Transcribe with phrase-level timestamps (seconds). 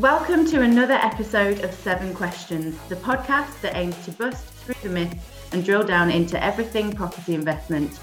[0.00, 4.88] Welcome to another episode of Seven Questions, the podcast that aims to bust through the
[4.88, 8.00] myths and drill down into everything property investment.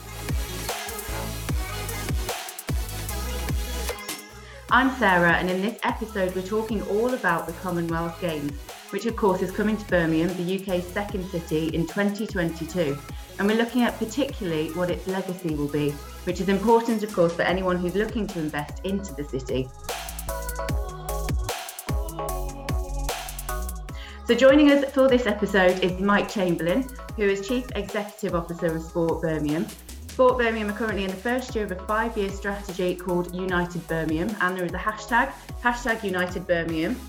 [4.69, 8.51] I'm Sarah, and in this episode, we're talking all about the Commonwealth Games,
[8.91, 12.95] which of course is coming to Birmingham, the UK's second city, in 2022.
[13.39, 15.89] And we're looking at particularly what its legacy will be,
[16.25, 19.67] which is important, of course, for anyone who's looking to invest into the city.
[24.27, 28.81] So, joining us for this episode is Mike Chamberlain, who is Chief Executive Officer of
[28.81, 29.65] Sport Birmingham.
[30.09, 33.87] Sport Birmingham are currently in the first year of a five year strategy called United
[33.87, 35.31] Birmingham, and there is a hashtag,
[35.63, 36.99] hashtag United Birmingham.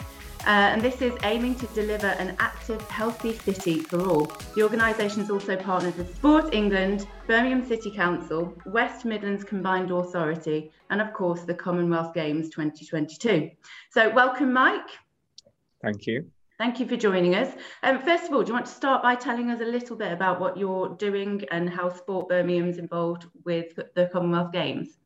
[0.47, 4.27] Uh, and this is aiming to deliver an active, healthy city for all.
[4.55, 10.71] The organisation is also partnered with Sport England, Birmingham City Council, West Midlands Combined Authority,
[10.91, 13.51] and of course the Commonwealth Games 2022.
[13.91, 14.91] So, welcome, Mike.
[15.83, 16.31] Thank you.
[16.59, 17.55] Thank you for joining us.
[17.85, 20.13] Um, first of all, do you want to start by telling us a little bit
[20.13, 24.99] about what you're doing and how Sport Birmingham's involved with the Commonwealth Games?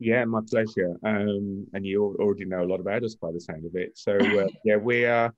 [0.00, 0.96] Yeah, my pleasure.
[1.04, 3.96] Um, and you already know a lot about us by the sound of it.
[3.96, 5.32] So uh, yeah, we are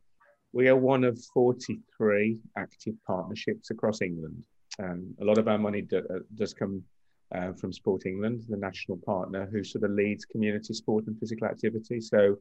[0.55, 4.45] we are one of 43 active partnerships across England.
[4.83, 6.83] Um, a lot of our money do, uh, does come
[7.35, 11.47] uh, from Sport England, the national partner who sort of leads community sport and physical
[11.47, 12.01] activity.
[12.01, 12.39] So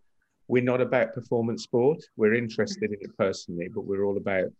[0.51, 2.03] we're not about performance sport.
[2.17, 4.51] We're interested in it personally, but we're all about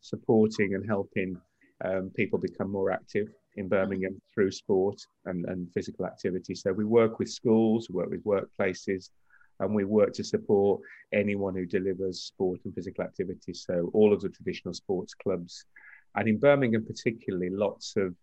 [0.00, 1.36] supporting and helping
[1.84, 6.54] um, people become more active in Birmingham through sport and, and physical activity.
[6.54, 9.10] So we work with schools, we work with workplaces,
[9.58, 13.52] and we work to support anyone who delivers sport and physical activity.
[13.52, 15.64] So all of the traditional sports clubs,
[16.14, 18.14] and in Birmingham particularly, lots of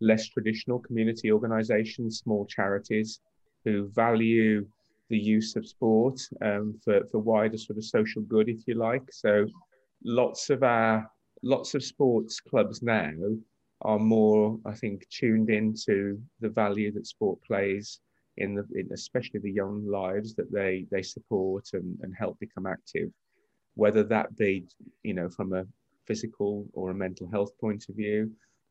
[0.00, 3.20] less traditional community organisations, small charities
[3.66, 4.66] who value
[5.10, 9.02] the use of sport um, for, for wider sort of social good, if you like.
[9.12, 9.46] So
[10.04, 11.10] lots of our
[11.42, 13.12] lots of sports clubs now
[13.82, 18.00] are more, I think, tuned into the value that sport plays
[18.36, 22.66] in the in especially the young lives that they they support and, and help become
[22.66, 23.10] active,
[23.74, 24.66] whether that be,
[25.02, 25.66] you know, from a
[26.06, 28.30] physical or a mental health point of view,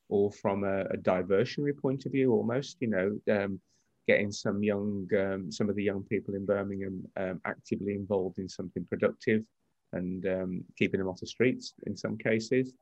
[0.09, 3.19] or from a, a diversionary point of view, almost, you know.
[3.35, 3.59] Um,
[4.09, 8.49] getting some young, um, some of the young people in Birmingham um, actively involved in
[8.49, 9.43] something productive
[9.93, 12.73] and um, keeping them off the streets in some cases.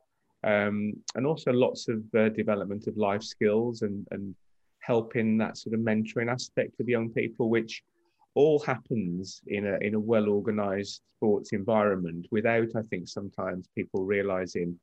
[0.46, 4.34] Um, and also lots of uh, development of life skills and, and
[4.80, 7.84] helping that sort of mentoring aspect of young people, which
[8.36, 14.06] all happens in a, in a well organized sports environment without, I think, sometimes people
[14.06, 14.80] realizing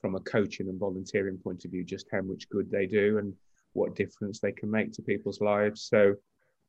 [0.00, 3.18] from a coaching and volunteering point of view just how much good they do.
[3.18, 3.32] And
[3.74, 5.82] what difference they can make to people's lives.
[5.82, 6.14] So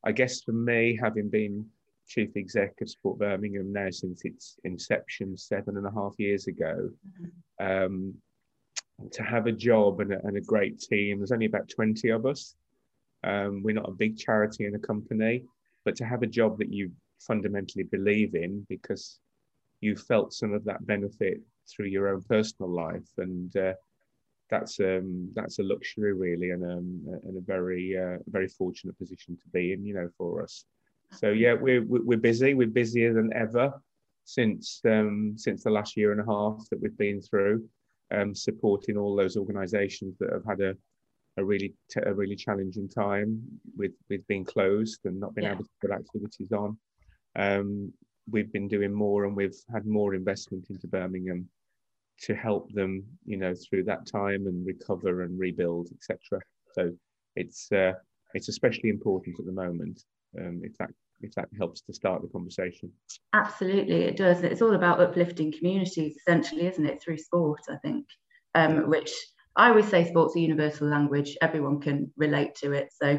[0.04, 1.66] I guess for me, having been
[2.06, 6.90] chief exec of Sport Birmingham now since its inception seven and a half years ago,
[7.60, 7.84] mm-hmm.
[7.84, 8.14] um,
[9.10, 12.26] to have a job and a, and a, great team, there's only about 20 of
[12.26, 12.54] us.
[13.24, 15.42] Um, we're not a big charity and a company,
[15.84, 19.18] but to have a job that you fundamentally believe in because
[19.80, 23.72] you felt some of that benefit through your own personal life and uh,
[24.50, 29.36] that's um, that's a luxury really, and um, and a very uh, very fortunate position
[29.36, 30.64] to be in, you know, for us.
[31.12, 32.54] So yeah, we're we're busy.
[32.54, 33.72] We're busier than ever
[34.24, 37.64] since um, since the last year and a half that we've been through,
[38.12, 40.76] um, supporting all those organisations that have had a
[41.38, 43.42] a really t- a really challenging time
[43.76, 45.52] with with being closed and not being yeah.
[45.52, 46.78] able to put activities on.
[47.36, 47.92] Um,
[48.30, 51.48] we've been doing more, and we've had more investment into Birmingham
[52.22, 56.40] to help them, you know, through that time and recover and rebuild, etc.
[56.72, 56.90] So
[57.34, 57.92] it's uh,
[58.34, 60.02] it's especially important at the moment.
[60.38, 60.90] Um, if that
[61.20, 62.92] if that helps to start the conversation.
[63.32, 64.42] Absolutely, it does.
[64.42, 67.02] It's all about uplifting communities, essentially, isn't it?
[67.02, 68.06] Through sport, I think,
[68.54, 69.12] um, which
[69.56, 71.36] I always say sport's a universal language.
[71.40, 72.88] Everyone can relate to it.
[72.92, 73.18] So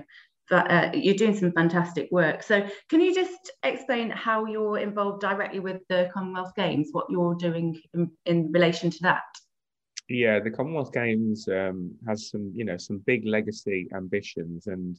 [0.56, 2.44] uh, you're doing some fantastic work.
[2.44, 7.36] So, can you just explain how you're involved directly with the Commonwealth Games, what you're
[7.36, 9.24] doing in, in relation to that?
[10.10, 14.98] Yeah, the Commonwealth Games um, has some, you know, some big legacy ambitions, and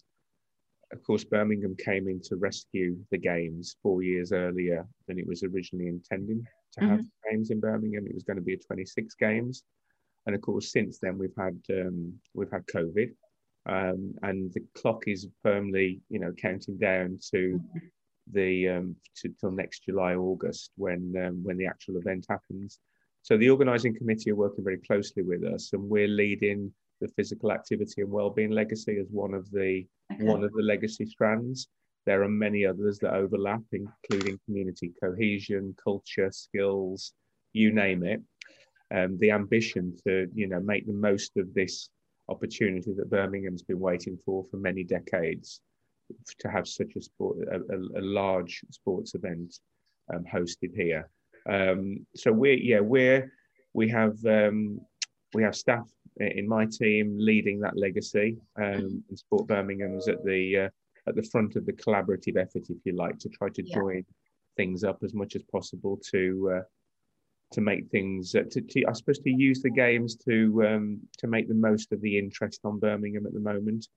[0.93, 5.43] of course, Birmingham came in to rescue the games four years earlier than it was
[5.43, 7.31] originally intending to have mm-hmm.
[7.31, 8.07] games in Birmingham.
[8.07, 9.65] It was going to be a 26 games,
[10.27, 13.11] and of course, since then we've had um, we've had COVID,
[13.69, 17.61] um, and the clock is firmly, you know, counting down to
[18.33, 22.81] the um, to, till next July, August, when um, when the actual event happens.
[23.23, 27.53] So the organising committee are working very closely with us, and we're leading the physical
[27.53, 30.25] activity and wellbeing legacy as one of the okay.
[30.25, 31.69] one of the legacy strands.
[32.07, 37.13] There are many others that overlap, including community cohesion, culture, skills,
[37.53, 38.23] you name it.
[38.95, 41.91] Um, the ambition to, you know, make the most of this
[42.29, 45.61] opportunity that Birmingham's been waiting for for many decades
[46.39, 49.59] to have such a sport, a, a, a large sports event
[50.13, 51.11] um, hosted here.
[51.49, 53.33] Um, so we're, yeah, we're,
[53.75, 54.81] we have, um,
[55.35, 55.89] we have staff
[56.19, 58.37] in my team leading that legacy.
[58.57, 60.69] Um, and Sport Birmingham's at the uh,
[61.07, 63.77] at the front of the collaborative effort, if you like, to try to yeah.
[63.77, 64.05] join
[64.57, 66.63] things up as much as possible to uh,
[67.53, 71.27] to make things uh, to, to, I suppose to use the games to um, to
[71.27, 73.89] make the most of the interest on Birmingham at the moment.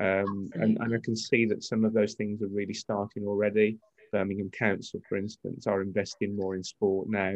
[0.00, 3.78] Um, and, and I can see that some of those things are really starting already.
[4.12, 7.34] Birmingham Council, for instance, are investing more in sport now.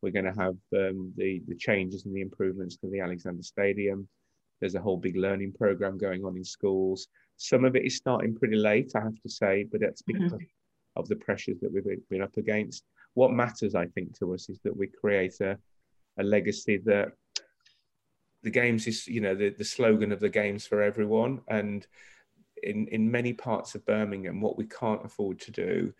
[0.00, 4.08] We're going to have um, the the changes and the improvements to the Alexander Stadium.
[4.60, 7.08] There's a whole big learning program going on in schools.
[7.36, 10.22] Some of it is starting pretty late, I have to say, but that's mm-hmm.
[10.22, 11.00] because mm-hmm.
[11.00, 12.84] of the pressures that we've been up against.
[13.14, 15.58] What matters, I think, to us is that we create a,
[16.18, 17.12] a legacy that
[18.42, 21.40] the games is, you know, the, the slogan of the games for everyone.
[21.48, 21.86] And
[22.62, 25.92] in, in many parts of Birmingham, what we can't afford to do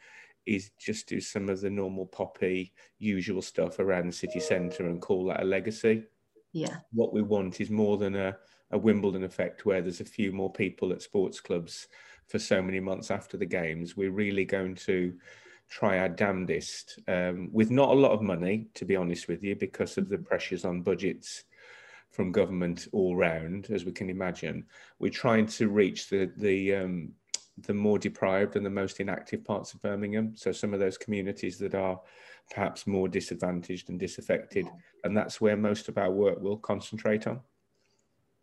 [0.46, 5.00] is just do some of the normal poppy usual stuff around the city centre and
[5.00, 6.04] call that a legacy.
[6.52, 6.76] Yeah.
[6.92, 8.36] What we want is more than a,
[8.70, 11.88] a Wimbledon effect where there's a few more people at sports clubs
[12.28, 13.96] for so many months after the games.
[13.96, 15.14] We're really going to
[15.68, 19.56] try our damnedest um, with not a lot of money, to be honest with you,
[19.56, 20.24] because of the mm-hmm.
[20.24, 21.44] pressures on budgets
[22.10, 24.64] from government all round, as we can imagine.
[25.00, 27.12] We're trying to reach the the um,
[27.58, 30.36] the more deprived and the most inactive parts of Birmingham.
[30.36, 32.00] So some of those communities that are
[32.52, 34.66] perhaps more disadvantaged and disaffected,
[35.02, 37.40] and that's where most of our work will concentrate on.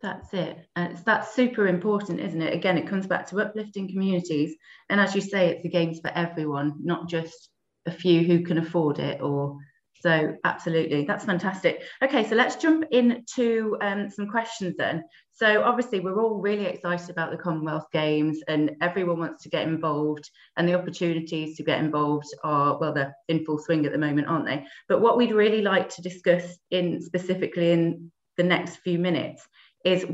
[0.02, 0.58] That's it.
[0.76, 2.54] And it's, that's super important, isn't it?
[2.54, 4.56] Again, it comes back to uplifting communities.
[4.90, 7.50] And as you say, it's the games for everyone, not just
[7.86, 9.58] a few who can afford it or
[10.02, 16.00] so absolutely that's fantastic okay so let's jump into um, some questions then so obviously
[16.00, 20.68] we're all really excited about the commonwealth games and everyone wants to get involved and
[20.68, 24.46] the opportunities to get involved are well they're in full swing at the moment aren't
[24.46, 29.48] they but what we'd really like to discuss in specifically in the next few minutes
[29.86, 30.06] is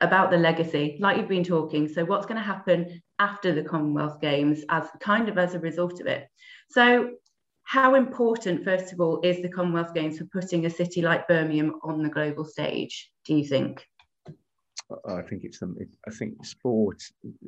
[0.00, 1.88] about the legacy, like you've been talking.
[1.88, 6.00] So, what's going to happen after the Commonwealth Games as kind of as a result
[6.00, 6.28] of it?
[6.70, 7.12] So,
[7.64, 11.78] how important, first of all, is the Commonwealth Games for putting a city like Birmingham
[11.82, 13.86] on the global stage, do you think?
[15.06, 15.76] I think it's um,
[16.06, 17.02] I think sport,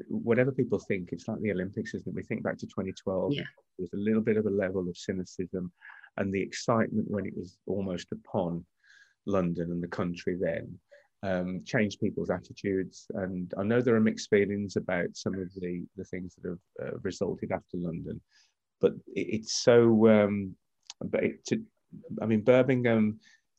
[0.09, 2.15] whatever people think, it's like the Olympics, isn't it?
[2.15, 3.33] We think back to 2012.
[3.33, 3.43] Yeah.
[3.79, 5.73] There was a little bit of a level of cynicism
[6.17, 8.65] and the excitement when it was almost upon
[9.27, 10.79] London and the country then
[11.25, 13.07] um, change people's attitudes.
[13.15, 16.89] And I know there are mixed feelings about some of the, the things that have
[16.89, 18.21] uh, resulted after London,
[18.81, 20.55] but it, it's so, um,
[21.03, 21.63] but it, to,
[22.21, 23.19] I mean, Birmingham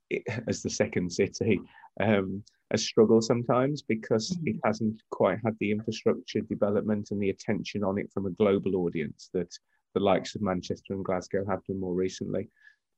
[0.09, 1.59] it, as the second city
[2.00, 4.50] um, has struggled sometimes because mm-hmm.
[4.50, 8.75] it hasn't quite had the infrastructure development and the attention on it from a global
[8.77, 9.51] audience that
[9.95, 12.50] the likes of Manchester and Glasgow have done more recently.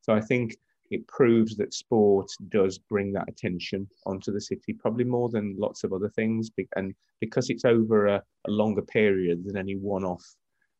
[0.02, 0.58] So I think
[0.90, 5.84] it proves that sport does bring that attention onto the city, probably more than lots
[5.84, 6.50] of other things.
[6.76, 10.24] And because it's over a, a longer period than any one off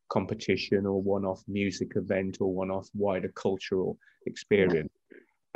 [0.10, 4.92] competition or one off music event or one off wider cultural experience.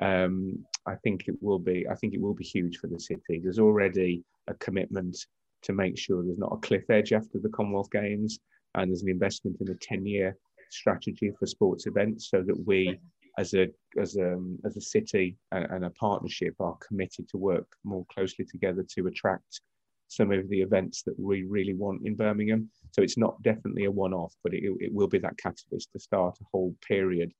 [0.01, 1.85] Um, I think it will be.
[1.89, 3.39] I think it will be huge for the city.
[3.41, 5.15] There's already a commitment
[5.63, 8.39] to make sure there's not a cliff edge after the Commonwealth Games,
[8.75, 10.35] and there's an investment in a 10-year
[10.71, 12.99] strategy for sports events, so that we
[13.41, 13.67] as a
[13.99, 14.29] as a
[14.67, 19.07] as a city and, and, a partnership are committed to work more closely together to
[19.07, 19.61] attract
[20.07, 22.69] some of the events that we really want in Birmingham.
[22.91, 26.37] So it's not definitely a one-off, but it, it will be that catalyst to start
[26.41, 27.31] a whole period.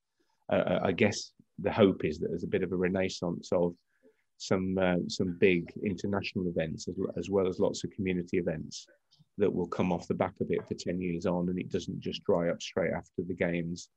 [0.50, 3.74] Uh, uh, I guess the hope is that there's a bit of a renaissance of
[4.38, 8.88] some uh, some big international events as, as well as lots of community events
[9.38, 12.00] that will come off the back of it for 10 years on and it doesn't
[12.00, 13.90] just dry up straight after the games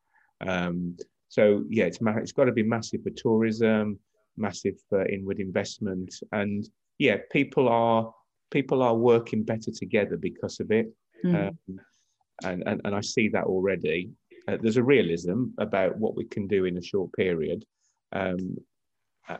[0.47, 0.97] um,
[1.35, 3.99] so yeah, it's it's got to be massive for tourism,
[4.37, 6.65] massive for inward investment, and
[6.99, 8.15] yeah, people are
[8.53, 11.49] people are working better together because of it, mm.
[11.49, 11.81] um,
[12.45, 14.11] and, and and I see that already.
[14.47, 17.65] Uh, there's a realism about what we can do in a short period,
[18.13, 18.57] um,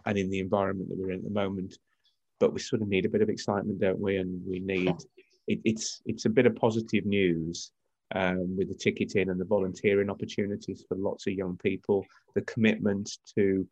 [0.05, 1.79] and in the environment that we're in at the moment.
[2.41, 4.17] But we sort of need a bit of excitement, don't we?
[4.17, 4.97] And we need
[5.47, 7.71] it, it's it's a bit of positive news
[8.15, 13.11] um, with the ticketing and the volunteering opportunities for lots of young people, the commitment
[13.35, 13.67] to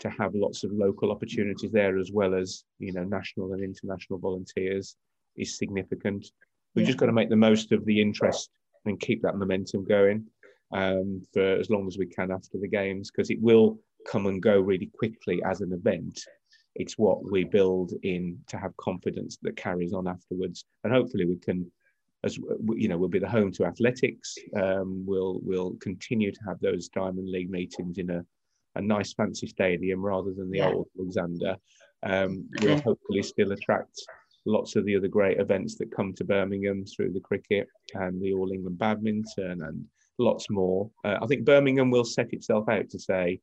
[0.00, 4.18] to have lots of local opportunities there as well as you know national and international
[4.18, 4.96] volunteers
[5.36, 6.26] is significant.
[6.74, 6.88] We've yeah.
[6.88, 8.50] just got to make the most of the interest
[8.86, 10.26] and keep that momentum going
[10.72, 14.42] um, for as long as we can after the games because it will come and
[14.42, 16.20] go really quickly as an event.
[16.76, 21.36] It's what we build in to have confidence that carries on afterwards, and hopefully we
[21.36, 21.70] can,
[22.24, 24.36] as you know, we'll be the home to athletics.
[24.54, 28.24] Um, we'll we'll continue to have those Diamond League meetings in a,
[28.74, 30.70] a nice fancy stadium rather than the yeah.
[30.70, 31.56] old Alexander.
[32.02, 34.00] Um, we'll hopefully still attract
[34.46, 38.32] lots of the other great events that come to Birmingham through the cricket and the
[38.32, 39.84] All England badminton and
[40.18, 40.90] lots more.
[41.04, 43.40] Uh, I think Birmingham will set itself out to say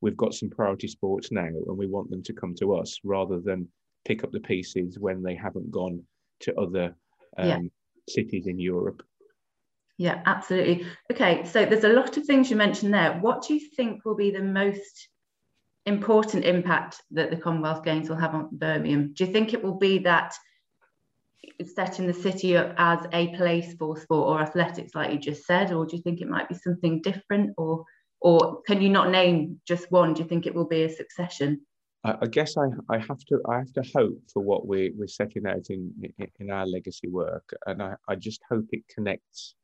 [0.00, 3.40] we've got some priority sports now and we want them to come to us rather
[3.40, 3.68] than
[4.04, 6.02] pick up the pieces when they haven't gone
[6.40, 6.94] to other
[7.38, 7.58] um, yeah.
[8.08, 9.02] Cities in Europe.
[9.96, 10.86] Yeah, absolutely.
[11.12, 13.18] Okay, so there's a lot of things you mentioned there.
[13.20, 15.08] What do you think will be the most
[15.86, 19.12] important impact that the Commonwealth Games will have on Birmingham?
[19.14, 20.34] Do you think it will be that
[21.74, 25.72] setting the city up as a place for sport or athletics, like you just said,
[25.72, 27.54] or do you think it might be something different?
[27.56, 27.84] Or
[28.20, 30.14] or can you not name just one?
[30.14, 31.60] Do you think it will be a succession?
[32.04, 35.46] I guess I, I have to I have to hope for what we, we're setting
[35.46, 35.90] out in,
[36.38, 39.54] in our legacy work, and I, I just hope it connects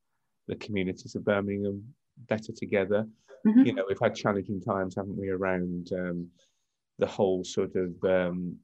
[0.48, 1.84] the communities of Birmingham
[2.28, 3.06] better together.
[3.46, 3.64] Mm-hmm.
[3.64, 6.28] You know, we've had challenging times, haven't we, around um,
[6.98, 8.56] the whole sort of um,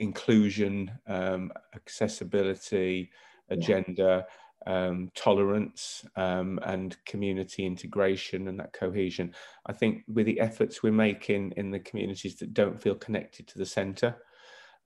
[0.00, 3.10] inclusion, um, accessibility
[3.50, 4.24] agenda.
[4.28, 4.34] Yeah
[4.66, 9.34] um, tolerance um, and community integration and that cohesion.
[9.66, 13.58] I think with the efforts we're making in the communities that don't feel connected to
[13.58, 14.16] the centre,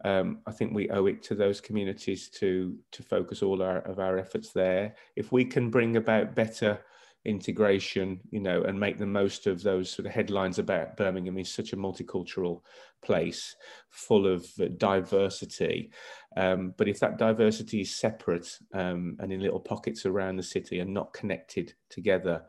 [0.05, 3.99] um, I think we owe it to those communities to to focus all our, of
[3.99, 4.95] our efforts there.
[5.17, 6.81] If we can bring about better
[7.27, 11.53] integration, you know, and make the most of those sort of headlines about Birmingham is
[11.53, 12.63] such a multicultural
[13.05, 13.57] place
[13.91, 14.47] full of
[14.79, 15.91] diversity.
[16.37, 20.81] Um, but if that diversity is separate um, and in little pockets around the city
[20.81, 22.45] and not connected together,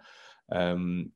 [0.51, 1.11] um,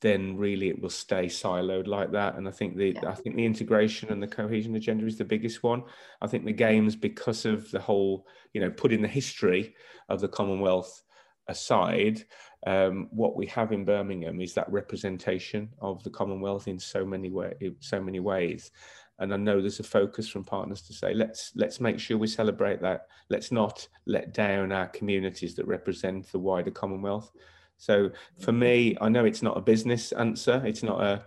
[0.00, 2.36] then really it will stay siloed like that.
[2.36, 3.10] And I think the yeah.
[3.10, 5.82] I think the integration and the cohesion agenda is the biggest one.
[6.22, 9.74] I think the games, because of the whole, you know, putting the history
[10.08, 11.02] of the Commonwealth
[11.48, 12.24] aside,
[12.66, 17.30] um, what we have in Birmingham is that representation of the Commonwealth in so many
[17.30, 18.70] way, so many ways.
[19.18, 22.26] And I know there's a focus from partners to say let's let's make sure we
[22.26, 23.06] celebrate that.
[23.28, 27.30] Let's not let down our communities that represent the wider Commonwealth.
[27.76, 30.62] So for me, I know it's not a business answer.
[30.64, 31.24] It's not a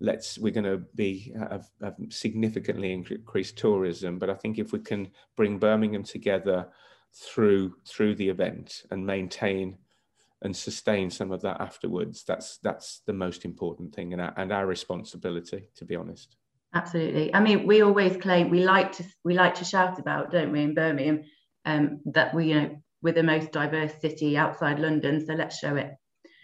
[0.00, 4.18] let's we're going to be have, have significantly increased tourism.
[4.18, 6.68] But I think if we can bring Birmingham together
[7.12, 9.78] through through the event and maintain
[10.42, 14.52] and sustain some of that afterwards that's that's the most important thing and our, and
[14.52, 16.36] our responsibility to be honest.
[16.74, 17.34] Absolutely.
[17.34, 20.62] I mean we always claim we like to we like to shout about don't we
[20.62, 21.24] in birmingham
[21.64, 25.76] um, that we you know we're the most diverse city outside london so let's show
[25.76, 25.92] it.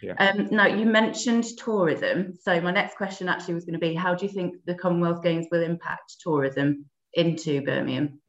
[0.03, 0.15] Yeah.
[0.19, 2.35] Um, now you mentioned tourism.
[2.43, 5.23] So my next question actually was going to be how do you think the commonwealth
[5.23, 6.85] games will impact tourism
[7.15, 8.21] into birmingham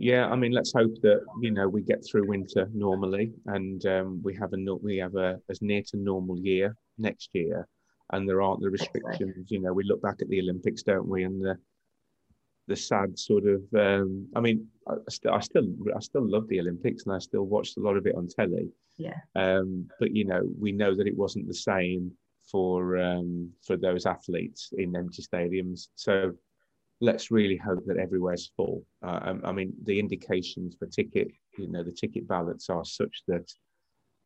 [0.00, 4.22] yeah, I mean, let's hope that you know we get through winter normally, and um,
[4.22, 7.68] we have a we have a as near to normal year next year,
[8.10, 9.50] and there aren't the restrictions.
[9.50, 11.54] You know, we look back at the Olympics, don't we, and the
[12.66, 13.62] the sad sort of.
[13.78, 17.44] Um, I mean, I, still I still I still love the Olympics, and I still
[17.44, 18.70] watched a lot of it on telly.
[18.96, 19.18] Yeah.
[19.36, 22.12] Um, but you know, we know that it wasn't the same
[22.50, 25.88] for um, for those athletes in empty stadiums.
[25.94, 26.32] So
[27.00, 28.84] let's really hope that everywhere's full.
[29.02, 31.28] Uh, I, um, I, mean, the indications for ticket,
[31.58, 33.50] you know, the ticket ballots are such that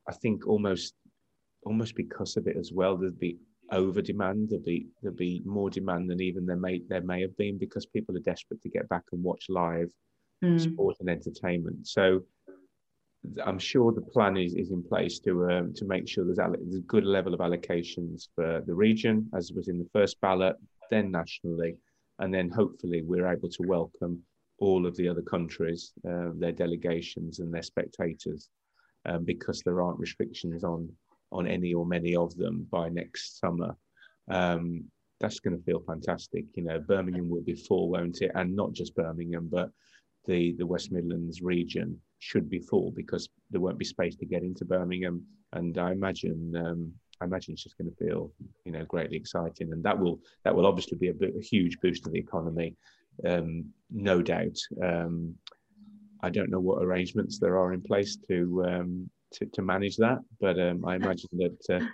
[0.08, 0.94] I think almost,
[1.64, 3.38] almost because of it as well, there'd be
[3.70, 4.50] over demand.
[4.50, 7.86] There'd be there'd be more demand than even there may there may have been because
[7.86, 9.90] people are desperate to get back and watch live
[10.44, 10.60] mm.
[10.60, 11.86] sport and entertainment.
[11.86, 12.22] So.
[13.46, 16.76] I'm sure the plan is, is in place to um, to make sure there's, there's
[16.76, 20.56] a good level of allocations for the region, as was in the first ballot,
[20.90, 21.78] then nationally,
[22.18, 24.22] and then hopefully we're able to welcome
[24.58, 28.50] all of the other countries, uh, their delegations and their spectators,
[29.06, 30.88] um, because there aren't restrictions on
[31.32, 33.76] on any or many of them by next summer.
[34.30, 34.84] Um,
[35.20, 36.44] that's going to feel fantastic.
[36.54, 38.30] You know, Birmingham will be full, won't it?
[38.34, 39.70] And not just Birmingham, but
[40.26, 44.42] the the West Midlands region should be full because there won't be space to get
[44.42, 45.24] into Birmingham.
[45.52, 48.32] And I imagine um, I imagine it's just going to feel,
[48.64, 52.04] you know, greatly exciting, and that will that will obviously be a, a huge boost
[52.04, 52.74] to the economy,
[53.26, 54.58] um, no doubt.
[54.82, 55.34] Um,
[56.22, 60.18] I don't know what arrangements there are in place to um, to, to, manage that,
[60.40, 61.84] but um, I imagine that uh,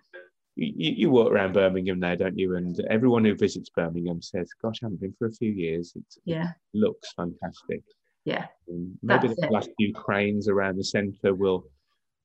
[0.54, 2.56] you, you, walk around Birmingham now, don't you?
[2.56, 5.94] And everyone who visits Birmingham says, "Gosh, I haven't been for a few years.
[6.24, 6.50] yeah.
[6.74, 7.82] It looks fantastic."
[8.24, 11.64] Yeah, um, maybe the last few cranes around the centre will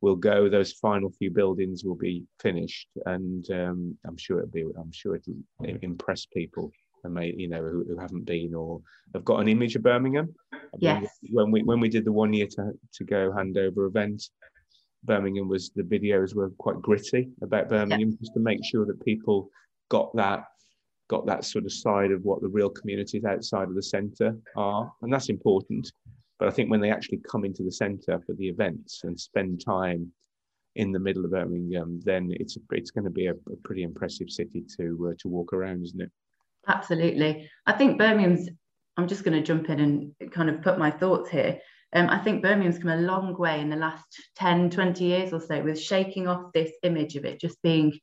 [0.01, 0.49] we'll go.
[0.49, 4.65] Those final few buildings will be finished, and um, I'm sure it'll be.
[4.77, 6.71] I'm sure it'll impress people
[7.05, 8.81] and may you know who, who, haven't been or
[9.13, 10.33] have got an image of Birmingham.
[10.77, 11.07] Yes.
[11.31, 14.23] when we when we did the one year to to go handover event,
[15.03, 18.17] Birmingham was the videos were quite gritty about Birmingham yeah.
[18.19, 19.49] just to make sure that people
[19.89, 20.43] got that
[21.07, 24.91] got that sort of side of what the real communities outside of the centre are,
[25.01, 25.91] and that's important.
[26.39, 29.63] But I think when they actually come into the centre for the events and spend
[29.63, 30.11] time
[30.75, 34.29] in the middle of Birmingham, then it's it's going to be a, a pretty impressive
[34.29, 36.11] city to uh, to walk around, isn't it?
[36.67, 37.49] Absolutely.
[37.65, 38.49] I think Birmingham's.
[38.97, 41.59] I'm just going to jump in and kind of put my thoughts here.
[41.93, 44.05] Um, I think Birmingham's come a long way in the last
[44.37, 47.99] 10, 20 years or so with shaking off this image of it just being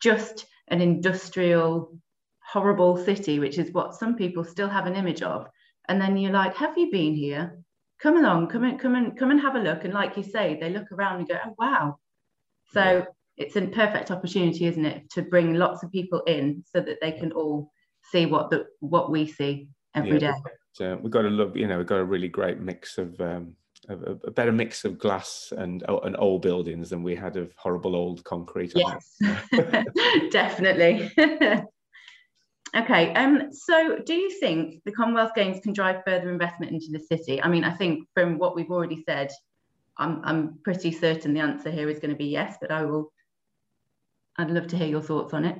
[0.00, 1.98] just an industrial,
[2.40, 5.48] horrible city, which is what some people still have an image of
[5.88, 7.58] and then you're like have you been here
[8.00, 10.58] come along come and come and come and have a look and like you say
[10.60, 11.98] they look around and go oh wow
[12.72, 13.04] so yeah.
[13.36, 17.12] it's a perfect opportunity isn't it to bring lots of people in so that they
[17.12, 17.70] can all
[18.10, 20.32] see what the what we see every yeah,
[20.78, 20.86] day.
[20.86, 23.54] Uh, we've got a love you know we've got a really great mix of um
[23.88, 27.94] a, a better mix of glass and and old buildings than we had of horrible
[27.94, 28.72] old concrete.
[28.74, 29.16] Yes,
[30.30, 31.10] definitely.
[32.76, 36.98] Okay, um, so do you think the Commonwealth Games can drive further investment into the
[36.98, 37.42] city?
[37.42, 39.30] I mean, I think from what we've already said,
[39.96, 43.12] I'm, I'm pretty certain the answer here is going to be yes, but I will,
[44.36, 45.58] I'd love to hear your thoughts on it.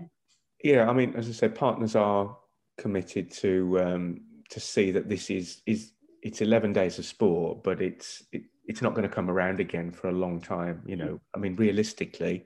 [0.63, 2.37] Yeah, I mean, as I said, partners are
[2.77, 4.21] committed to um,
[4.51, 5.93] to see that this is is
[6.23, 9.91] it's 11 days of sport, but it's it, it's not going to come around again
[9.91, 10.83] for a long time.
[10.85, 12.45] You know, I mean, realistically,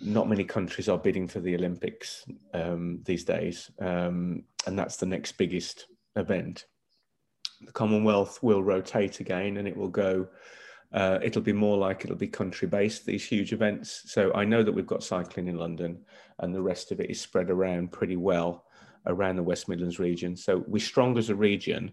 [0.00, 5.06] not many countries are bidding for the Olympics um, these days, um, and that's the
[5.06, 6.66] next biggest event.
[7.62, 10.28] The Commonwealth will rotate again, and it will go.
[10.92, 14.02] Uh, it'll be more like it'll be country based these huge events.
[14.06, 15.98] So I know that we've got cycling in London,
[16.38, 18.64] and the rest of it is spread around pretty well
[19.06, 20.36] around the West Midlands region.
[20.36, 21.92] So we're strong as a region,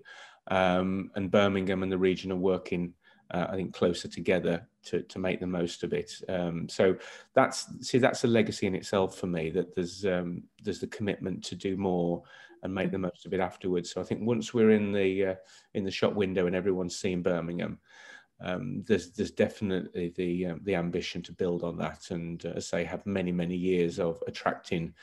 [0.50, 2.93] um, and Birmingham and the region are working
[3.32, 6.13] uh, I think closer together to, to make the most of it.
[6.30, 6.96] Um, so
[7.34, 11.44] that's see that's a legacy in itself for me that there's um, there's the commitment
[11.46, 12.24] to do more
[12.63, 13.92] and make the most of it afterwards.
[13.92, 15.36] So I think once we're in the uh,
[15.74, 17.80] in the shop window and everyone's seen Birmingham,
[18.42, 22.84] um, there's there's definitely the um, the ambition to build on that and uh, say
[22.84, 24.94] have many many years of attracting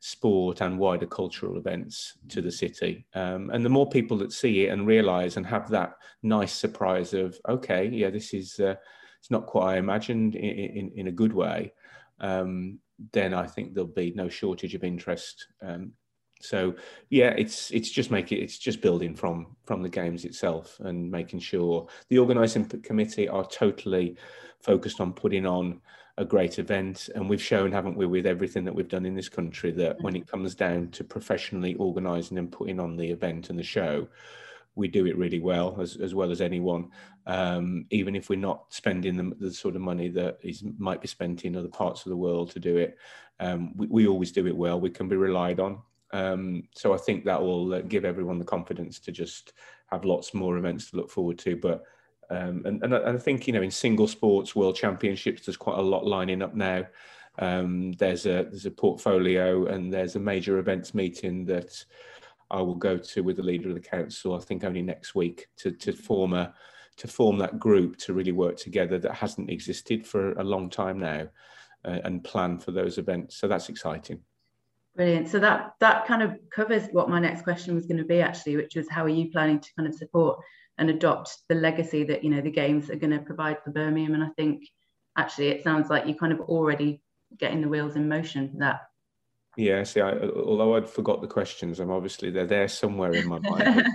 [0.00, 3.06] sport and wider cultural events to the city.
[3.14, 7.14] Um, and the more people that see it and realize and have that nice surprise
[7.14, 8.74] of, okay, yeah, this is, uh,
[9.18, 11.72] it's not quite I imagined in, in, in a good way,
[12.20, 12.78] um,
[13.12, 15.46] then I think there'll be no shortage of interest.
[15.62, 15.92] Um,
[16.40, 16.74] so
[17.10, 21.40] yeah, it's it's just making it's just building from from the games itself and making
[21.40, 24.16] sure the organising committee are totally
[24.60, 25.80] focused on putting on
[26.18, 27.08] a great event.
[27.14, 30.16] And we've shown, haven't we, with everything that we've done in this country, that when
[30.16, 34.08] it comes down to professionally organising and putting on the event and the show,
[34.74, 36.90] we do it really well, as, as well as anyone,
[37.26, 41.08] um, even if we're not spending the, the, sort of money that is might be
[41.08, 42.96] spent in other parts of the world to do it.
[43.40, 44.78] Um, we, we, always do it well.
[44.78, 45.80] We can be relied on.
[46.16, 49.52] Um, so I think that will uh, give everyone the confidence to just
[49.90, 51.56] have lots more events to look forward to.
[51.56, 51.84] But
[52.30, 55.82] um, and, and, I think, you know, in single sports world championships, there's quite a
[55.82, 56.86] lot lining up now.
[57.38, 61.84] Um, there's a there's a portfolio and there's a major events meeting that
[62.50, 64.34] I will go to with the leader of the council.
[64.34, 66.54] I think only next week to to form a
[66.96, 70.98] to form that group to really work together that hasn't existed for a long time
[70.98, 71.28] now,
[71.84, 73.36] uh, and plan for those events.
[73.36, 74.22] So that's exciting.
[74.96, 75.28] Brilliant.
[75.28, 78.56] So that that kind of covers what my next question was going to be actually,
[78.56, 80.40] which was how are you planning to kind of support
[80.78, 84.14] and adopt the legacy that you know the games are going to provide for Birmingham.
[84.14, 84.62] And I think
[85.16, 87.02] actually it sounds like you're kind of already
[87.38, 88.80] getting the wheels in motion for that.
[89.56, 93.38] Yeah, see, I, although I'd forgot the questions, I'm obviously they're there somewhere in my
[93.38, 93.86] mind.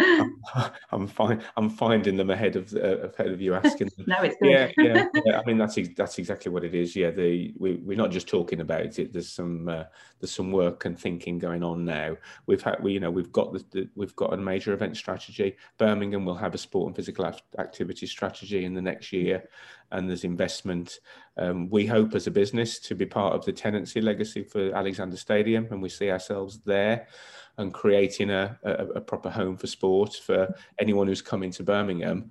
[0.00, 0.36] I'm,
[0.92, 1.42] I'm fine.
[1.56, 3.90] I'm finding them ahead of uh, ahead of you asking.
[4.06, 4.50] no, it's good.
[4.50, 5.40] Yeah, yeah, yeah.
[5.40, 6.94] I mean, that's that's exactly what it is.
[6.94, 9.12] Yeah, the we we're not just talking about it.
[9.12, 9.84] There's some uh,
[10.20, 12.16] there's some work and thinking going on now.
[12.46, 15.56] We've had we you know we've got the, the, we've got a major event strategy.
[15.78, 19.48] Birmingham will have a sport and physical activity strategy in the next year,
[19.90, 21.00] and there's investment.
[21.36, 25.16] Um, we hope as a business to be part of the tenancy legacy for Alexander
[25.16, 27.08] Stadium, and we see ourselves there
[27.56, 32.30] and creating a, a, a, proper home for sport for anyone who's coming to Birmingham.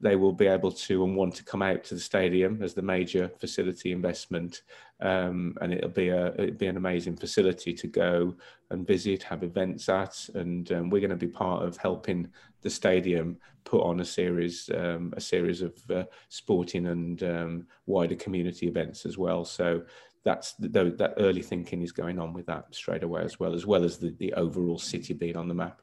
[0.00, 2.82] They will be able to and want to come out to the stadium as the
[2.82, 4.62] major facility investment,
[5.00, 8.34] um, and it'll be a it'll be an amazing facility to go
[8.70, 12.28] and visit, have events at, and um, we're going to be part of helping
[12.62, 18.16] the stadium put on a series um, a series of uh, sporting and um, wider
[18.16, 19.44] community events as well.
[19.44, 19.82] So
[20.24, 23.84] that's that early thinking is going on with that straight away as well as well
[23.84, 25.80] as the, the overall city being on the map.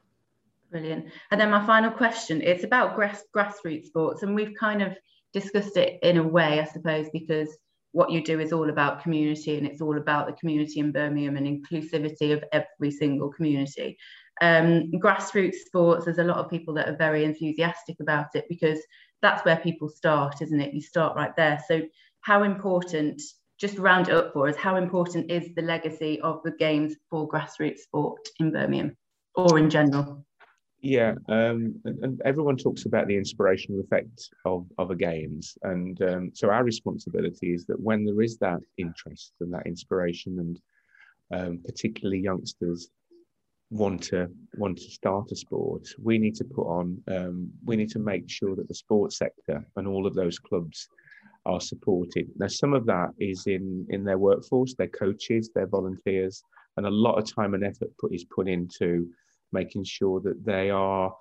[0.70, 1.06] Brilliant.
[1.30, 4.22] And then my final question, it's about grass, grassroots sports.
[4.22, 4.96] And we've kind of
[5.32, 7.56] discussed it in a way, I suppose, because
[7.92, 11.36] what you do is all about community and it's all about the community in Birmingham
[11.36, 13.96] and inclusivity of every single community.
[14.40, 18.78] Um, grassroots sports, there's a lot of people that are very enthusiastic about it because
[19.22, 20.74] that's where people start, isn't it?
[20.74, 21.60] You start right there.
[21.66, 21.82] So,
[22.20, 23.20] how important,
[23.58, 27.28] just round it up for us, how important is the legacy of the games for
[27.28, 28.96] grassroots sport in Birmingham
[29.34, 30.24] or in general?
[30.80, 36.30] Yeah, um, and, and, everyone talks about the inspirational effect of, of games, and um,
[36.34, 40.60] so our responsibility is that when there is that interest and that inspiration, and
[41.34, 42.90] um, particularly youngsters
[43.70, 47.90] want to want to start a sport, we need to put on, um, we need
[47.90, 50.88] to make sure that the sports sector and all of those clubs
[51.44, 52.28] are supported.
[52.36, 56.44] Now, some of that is in in their workforce, their coaches, their volunteers,
[56.76, 59.08] and a lot of time and effort put is put into
[59.52, 61.14] making sure that they are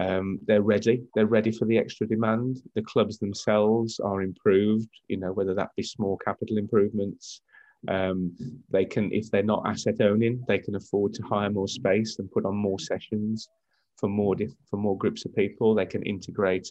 [0.00, 1.04] um, they're ready.
[1.14, 2.62] They're ready for the extra demand.
[2.74, 4.88] The clubs themselves are improved.
[5.08, 7.40] You know whether that be small capital improvements.
[7.86, 8.34] Um,
[8.70, 12.30] they can, if they're not asset owning, they can afford to hire more space and
[12.30, 13.48] put on more sessions
[13.96, 14.36] for more
[14.68, 15.74] for more groups of people.
[15.74, 16.70] They can integrate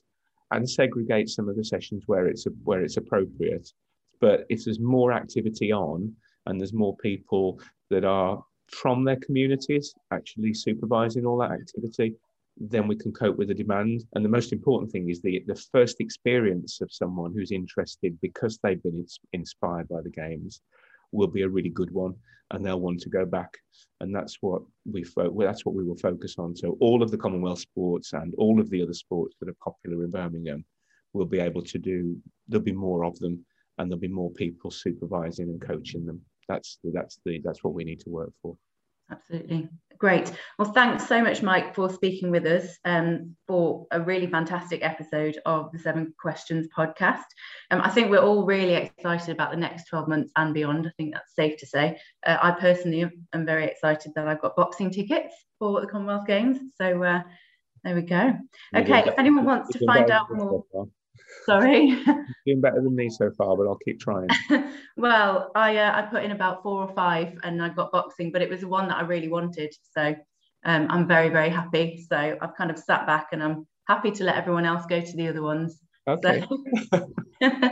[0.52, 3.72] and segregate some of the sessions where it's where it's appropriate.
[4.20, 6.14] But if there's more activity on
[6.46, 12.16] and there's more people that are from their communities, actually supervising all that activity,
[12.58, 14.04] then we can cope with the demand.
[14.14, 18.60] And the most important thing is the, the first experience of someone who's interested because
[18.62, 20.62] they've been inspired by the games
[21.12, 22.16] will be a really good one
[22.52, 23.52] and they'll want to go back.
[24.02, 26.56] And that's what we fo- that's what we will focus on.
[26.56, 30.04] So all of the Commonwealth sports and all of the other sports that are popular
[30.04, 30.66] in Birmingham
[31.14, 33.44] will be able to do, there'll be more of them
[33.78, 37.84] and there'll be more people supervising and coaching them that's that's the that's what we
[37.84, 38.58] need to work for.
[39.12, 39.70] Absolutely.
[39.98, 40.32] Great.
[40.58, 45.38] Well thanks so much mike for speaking with us um, for a really fantastic episode
[45.46, 47.24] of the seven questions podcast.
[47.72, 50.88] Um, i think we're all really excited about the next 12 months and beyond.
[50.88, 52.00] I think that's safe to say.
[52.26, 56.60] Uh, i personally am very excited that i've got boxing tickets for the commonwealth games.
[56.78, 57.22] So uh,
[57.84, 58.34] there we go.
[58.76, 60.66] Okay if anyone wants to find out more
[61.46, 62.02] Sorry.
[62.46, 64.30] Doing better than me so far, but I'll keep trying.
[64.98, 68.42] well, I uh, I put in about four or five, and I got boxing, but
[68.42, 69.74] it was the one that I really wanted.
[69.96, 70.16] So
[70.66, 72.06] um, I'm very very happy.
[72.10, 75.18] So I've kind of sat back, and I'm happy to let everyone else go to
[75.18, 75.80] the other ones.
[76.08, 76.46] Okay.
[76.92, 77.08] So,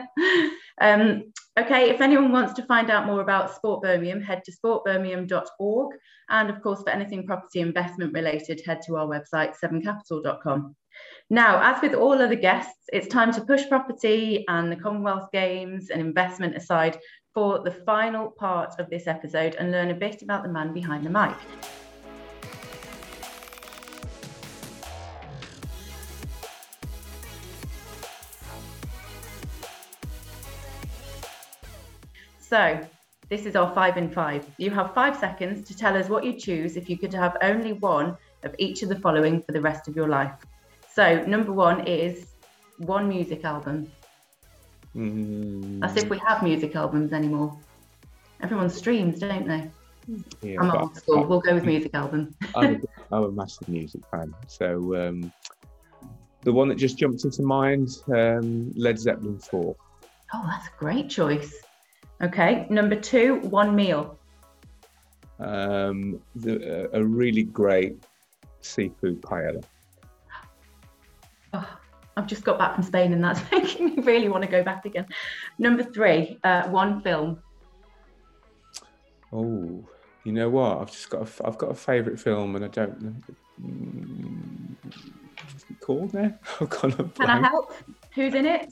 [0.81, 1.23] um,
[1.59, 5.95] okay, if anyone wants to find out more about Sport Birmingham, head to sportbirmingham.org.
[6.29, 10.75] And of course, for anything property investment related, head to our website, sevencapital.com.
[11.33, 15.89] Now, as with all other guests, it's time to push property and the Commonwealth Games
[15.89, 16.99] and investment aside
[17.33, 21.05] for the final part of this episode and learn a bit about the man behind
[21.05, 21.33] the mic.
[32.41, 32.85] So,
[33.29, 34.45] this is our five in five.
[34.57, 37.71] You have five seconds to tell us what you choose if you could have only
[37.71, 40.33] one of each of the following for the rest of your life.
[40.93, 42.27] So number one is
[42.77, 43.89] one music album.
[44.95, 45.83] Mm.
[45.83, 47.57] As if we have music albums anymore.
[48.41, 49.71] Everyone streams, don't they?
[50.41, 51.25] Yeah, I'm old school.
[51.25, 52.35] We'll go with music album.
[52.55, 54.33] I'm, a, I'm, a massive music fan.
[54.47, 55.31] So um,
[56.41, 59.75] the one that just jumped into mind, um, Led Zeppelin 4.
[60.33, 61.53] Oh, that's a great choice.
[62.21, 64.17] Okay, number two, one meal.
[65.39, 68.03] Um, the, uh, a really great
[68.61, 69.63] seafood paella.
[72.21, 74.85] I've just got back from Spain and that's making me really want to go back
[74.85, 75.07] again.
[75.57, 77.41] Number three, uh, one film.
[79.33, 79.83] Oh,
[80.23, 80.77] you know what?
[80.77, 83.13] I've just got a, I've got a favourite film and I don't know.
[85.51, 86.31] What's it called now?
[86.61, 87.73] I've gone Can I help?
[88.13, 88.71] Who's in it?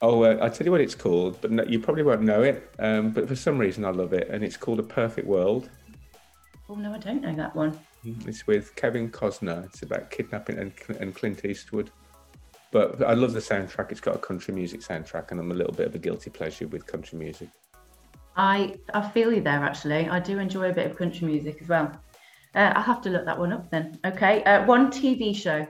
[0.00, 2.72] oh, uh, I'll tell you what it's called, but no, you probably won't know it.
[2.78, 5.68] Um, but for some reason, I love it, and it's called A Perfect World.
[6.70, 7.78] Oh no, I don't know that one.
[8.04, 9.64] It's with Kevin Costner.
[9.66, 11.90] It's about kidnapping and, and Clint Eastwood.
[12.70, 13.92] But I love the soundtrack.
[13.92, 16.66] It's got a country music soundtrack, and I'm a little bit of a guilty pleasure
[16.66, 17.48] with country music.
[18.34, 19.62] I I feel you there.
[19.62, 21.92] Actually, I do enjoy a bit of country music as well.
[22.54, 23.98] Uh, I'll have to look that one up then.
[24.04, 25.66] Okay, uh, one TV show.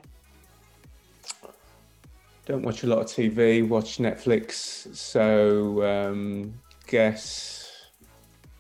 [2.46, 3.66] Don't watch a lot of TV.
[3.66, 4.94] Watch Netflix.
[4.94, 6.54] So um,
[6.86, 7.62] guess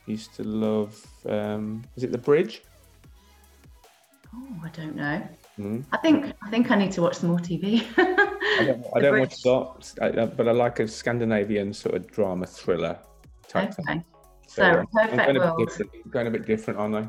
[0.06, 1.06] used to love.
[1.28, 2.62] Um, is it The Bridge?
[4.34, 5.22] Oh, I don't know.
[5.58, 5.84] Mm.
[5.92, 7.84] I think I think I need to watch some more TV.
[7.98, 9.92] I don't, I don't watch a lot,
[10.36, 12.98] but I like a Scandinavian sort of drama thriller
[13.48, 13.84] type thing.
[13.88, 14.04] okay.
[14.46, 15.58] So, a I'm perfect going a, bit world.
[15.58, 17.08] different, going a bit different, aren't I?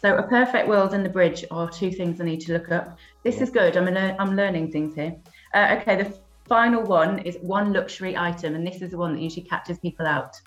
[0.00, 2.98] So a perfect world and the bridge are two things I need to look up.
[3.22, 3.76] This is good.
[3.76, 5.16] I'm lear- I'm learning things here.
[5.54, 9.22] Uh, okay, the final one is one luxury item, and this is the one that
[9.22, 10.40] usually catches people out.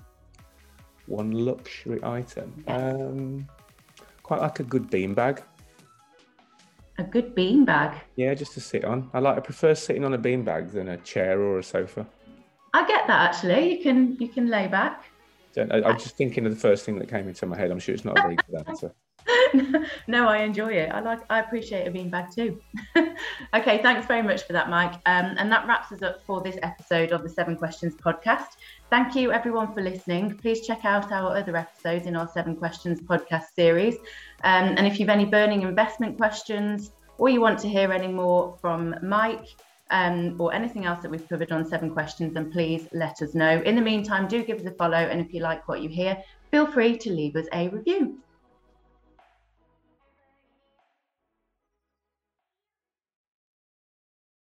[1.07, 2.63] One luxury item.
[2.67, 2.93] Yes.
[2.93, 3.47] Um,
[4.21, 5.41] quite like a good beanbag.
[6.99, 7.95] A good bean bag.
[8.15, 9.09] Yeah, just to sit on.
[9.13, 9.37] I like.
[9.37, 12.07] I prefer sitting on a beanbag than a chair or a sofa.
[12.73, 13.77] I get that actually.
[13.77, 15.03] You can you can lay back.
[15.53, 17.71] Don't, I, I'm just thinking of the first thing that came into my head.
[17.71, 18.93] I'm sure it's not a very good answer.
[20.07, 20.91] no, I enjoy it.
[20.91, 21.19] I like.
[21.29, 22.59] I appreciate it being back too.
[23.53, 24.93] okay, thanks very much for that, Mike.
[25.05, 28.57] Um, and that wraps us up for this episode of the Seven Questions podcast.
[28.89, 30.37] Thank you, everyone, for listening.
[30.37, 33.95] Please check out our other episodes in our Seven Questions podcast series.
[34.43, 38.57] Um, and if you've any burning investment questions, or you want to hear any more
[38.61, 39.47] from Mike.
[39.89, 43.61] Um, or anything else that we've covered on Seven Questions, then please let us know.
[43.61, 44.97] In the meantime, do give us a follow.
[44.97, 48.17] And if you like what you hear, feel free to leave us a review.